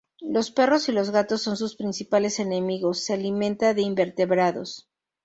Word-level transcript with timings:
Los 0.33 0.49
perros 0.49 0.89
y 0.89 0.93
los 0.93 1.11
gatos 1.11 1.43
son 1.43 1.57
sus 1.57 1.75
principales 1.75 2.39
enemigos, 2.39 3.01
se 3.01 3.13
alimenta 3.13 3.75
de 3.75 3.83
invertebrados. 3.83 4.89